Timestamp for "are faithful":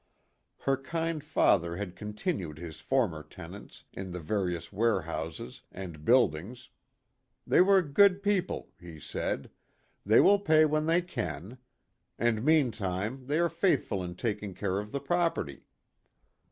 13.37-14.03